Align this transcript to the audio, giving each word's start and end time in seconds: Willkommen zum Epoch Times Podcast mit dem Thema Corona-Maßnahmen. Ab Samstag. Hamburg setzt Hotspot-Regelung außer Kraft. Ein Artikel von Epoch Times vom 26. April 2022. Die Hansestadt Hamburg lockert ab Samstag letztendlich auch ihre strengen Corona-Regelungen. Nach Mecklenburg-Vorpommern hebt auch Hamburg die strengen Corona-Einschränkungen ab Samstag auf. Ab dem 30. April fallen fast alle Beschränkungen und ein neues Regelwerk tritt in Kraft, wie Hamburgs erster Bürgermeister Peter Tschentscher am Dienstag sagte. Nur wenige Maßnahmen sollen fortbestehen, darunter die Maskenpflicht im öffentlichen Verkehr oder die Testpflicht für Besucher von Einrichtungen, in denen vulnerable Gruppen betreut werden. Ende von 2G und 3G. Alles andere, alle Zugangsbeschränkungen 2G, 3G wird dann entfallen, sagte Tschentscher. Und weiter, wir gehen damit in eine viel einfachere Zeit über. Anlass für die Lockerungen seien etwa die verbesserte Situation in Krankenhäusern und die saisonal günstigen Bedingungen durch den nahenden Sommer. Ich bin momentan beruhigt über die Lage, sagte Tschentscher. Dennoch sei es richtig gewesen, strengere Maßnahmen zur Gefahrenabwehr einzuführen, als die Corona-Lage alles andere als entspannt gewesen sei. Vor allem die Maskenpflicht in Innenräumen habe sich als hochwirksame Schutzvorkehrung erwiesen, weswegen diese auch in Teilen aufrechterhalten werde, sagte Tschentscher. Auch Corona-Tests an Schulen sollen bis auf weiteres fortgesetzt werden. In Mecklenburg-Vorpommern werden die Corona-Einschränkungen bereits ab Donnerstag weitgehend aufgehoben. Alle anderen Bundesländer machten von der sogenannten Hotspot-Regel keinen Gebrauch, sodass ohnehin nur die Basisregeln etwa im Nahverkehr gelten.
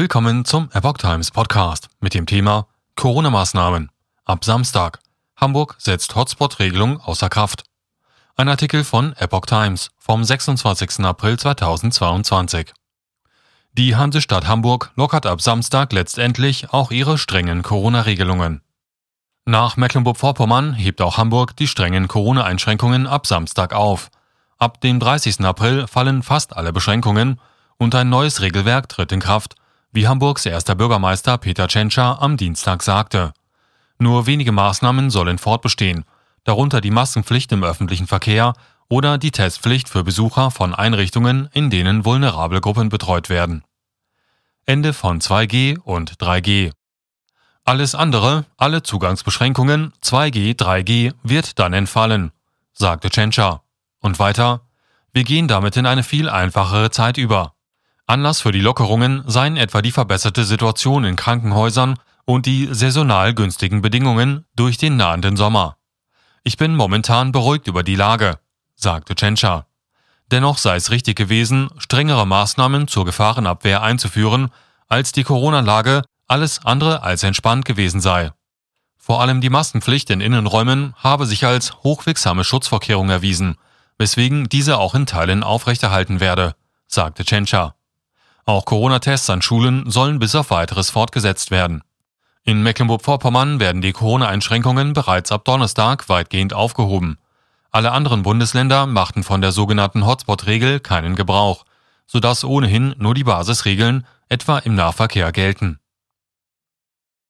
Willkommen 0.00 0.44
zum 0.44 0.70
Epoch 0.74 0.98
Times 0.98 1.32
Podcast 1.32 1.88
mit 1.98 2.14
dem 2.14 2.24
Thema 2.24 2.68
Corona-Maßnahmen. 2.94 3.90
Ab 4.24 4.44
Samstag. 4.44 5.00
Hamburg 5.34 5.74
setzt 5.78 6.14
Hotspot-Regelung 6.14 7.00
außer 7.00 7.28
Kraft. 7.28 7.64
Ein 8.36 8.48
Artikel 8.48 8.84
von 8.84 9.12
Epoch 9.14 9.46
Times 9.46 9.90
vom 9.98 10.22
26. 10.22 11.00
April 11.00 11.36
2022. 11.36 12.72
Die 13.72 13.96
Hansestadt 13.96 14.46
Hamburg 14.46 14.92
lockert 14.94 15.26
ab 15.26 15.42
Samstag 15.42 15.92
letztendlich 15.92 16.72
auch 16.72 16.92
ihre 16.92 17.18
strengen 17.18 17.64
Corona-Regelungen. 17.64 18.62
Nach 19.46 19.76
Mecklenburg-Vorpommern 19.76 20.74
hebt 20.74 21.02
auch 21.02 21.16
Hamburg 21.16 21.56
die 21.56 21.66
strengen 21.66 22.06
Corona-Einschränkungen 22.06 23.08
ab 23.08 23.26
Samstag 23.26 23.74
auf. 23.74 24.12
Ab 24.58 24.80
dem 24.80 25.00
30. 25.00 25.40
April 25.40 25.88
fallen 25.88 26.22
fast 26.22 26.56
alle 26.56 26.72
Beschränkungen 26.72 27.40
und 27.78 27.96
ein 27.96 28.08
neues 28.08 28.40
Regelwerk 28.42 28.88
tritt 28.88 29.10
in 29.10 29.18
Kraft, 29.18 29.56
wie 29.92 30.06
Hamburgs 30.06 30.46
erster 30.46 30.74
Bürgermeister 30.74 31.38
Peter 31.38 31.68
Tschentscher 31.68 32.20
am 32.20 32.36
Dienstag 32.36 32.82
sagte. 32.82 33.32
Nur 33.98 34.26
wenige 34.26 34.52
Maßnahmen 34.52 35.10
sollen 35.10 35.38
fortbestehen, 35.38 36.04
darunter 36.44 36.80
die 36.80 36.90
Maskenpflicht 36.90 37.50
im 37.52 37.64
öffentlichen 37.64 38.06
Verkehr 38.06 38.54
oder 38.88 39.18
die 39.18 39.30
Testpflicht 39.30 39.88
für 39.88 40.04
Besucher 40.04 40.50
von 40.50 40.74
Einrichtungen, 40.74 41.48
in 41.52 41.70
denen 41.70 42.04
vulnerable 42.04 42.60
Gruppen 42.60 42.88
betreut 42.88 43.28
werden. 43.28 43.64
Ende 44.66 44.92
von 44.92 45.20
2G 45.20 45.78
und 45.78 46.18
3G. 46.18 46.72
Alles 47.64 47.94
andere, 47.94 48.46
alle 48.56 48.82
Zugangsbeschränkungen 48.82 49.92
2G, 50.02 50.56
3G 50.56 51.12
wird 51.22 51.58
dann 51.58 51.74
entfallen, 51.74 52.32
sagte 52.72 53.10
Tschentscher. 53.10 53.62
Und 54.00 54.18
weiter, 54.18 54.62
wir 55.12 55.24
gehen 55.24 55.48
damit 55.48 55.76
in 55.76 55.86
eine 55.86 56.02
viel 56.02 56.28
einfachere 56.28 56.90
Zeit 56.90 57.18
über. 57.18 57.54
Anlass 58.08 58.40
für 58.40 58.52
die 58.52 58.62
Lockerungen 58.62 59.22
seien 59.26 59.58
etwa 59.58 59.82
die 59.82 59.92
verbesserte 59.92 60.44
Situation 60.44 61.04
in 61.04 61.14
Krankenhäusern 61.14 61.98
und 62.24 62.46
die 62.46 62.66
saisonal 62.72 63.34
günstigen 63.34 63.82
Bedingungen 63.82 64.46
durch 64.56 64.78
den 64.78 64.96
nahenden 64.96 65.36
Sommer. 65.36 65.76
Ich 66.42 66.56
bin 66.56 66.74
momentan 66.74 67.32
beruhigt 67.32 67.66
über 67.68 67.82
die 67.82 67.96
Lage, 67.96 68.38
sagte 68.74 69.14
Tschentscher. 69.14 69.66
Dennoch 70.30 70.56
sei 70.56 70.76
es 70.76 70.90
richtig 70.90 71.16
gewesen, 71.16 71.68
strengere 71.76 72.26
Maßnahmen 72.26 72.88
zur 72.88 73.04
Gefahrenabwehr 73.04 73.82
einzuführen, 73.82 74.48
als 74.88 75.12
die 75.12 75.24
Corona-Lage 75.24 76.02
alles 76.26 76.64
andere 76.64 77.02
als 77.02 77.22
entspannt 77.24 77.66
gewesen 77.66 78.00
sei. 78.00 78.32
Vor 78.96 79.20
allem 79.20 79.42
die 79.42 79.50
Maskenpflicht 79.50 80.08
in 80.08 80.22
Innenräumen 80.22 80.94
habe 80.96 81.26
sich 81.26 81.44
als 81.44 81.74
hochwirksame 81.82 82.44
Schutzvorkehrung 82.44 83.10
erwiesen, 83.10 83.56
weswegen 83.98 84.48
diese 84.48 84.78
auch 84.78 84.94
in 84.94 85.04
Teilen 85.04 85.42
aufrechterhalten 85.42 86.20
werde, 86.20 86.54
sagte 86.86 87.26
Tschentscher. 87.26 87.77
Auch 88.48 88.64
Corona-Tests 88.64 89.28
an 89.28 89.42
Schulen 89.42 89.90
sollen 89.90 90.18
bis 90.18 90.34
auf 90.34 90.50
weiteres 90.50 90.88
fortgesetzt 90.88 91.50
werden. 91.50 91.82
In 92.44 92.62
Mecklenburg-Vorpommern 92.62 93.60
werden 93.60 93.82
die 93.82 93.92
Corona-Einschränkungen 93.92 94.94
bereits 94.94 95.30
ab 95.32 95.44
Donnerstag 95.44 96.08
weitgehend 96.08 96.54
aufgehoben. 96.54 97.18
Alle 97.72 97.92
anderen 97.92 98.22
Bundesländer 98.22 98.86
machten 98.86 99.22
von 99.22 99.42
der 99.42 99.52
sogenannten 99.52 100.06
Hotspot-Regel 100.06 100.80
keinen 100.80 101.14
Gebrauch, 101.14 101.66
sodass 102.06 102.42
ohnehin 102.42 102.94
nur 102.96 103.12
die 103.12 103.24
Basisregeln 103.24 104.06
etwa 104.30 104.56
im 104.56 104.74
Nahverkehr 104.74 105.30
gelten. 105.30 105.78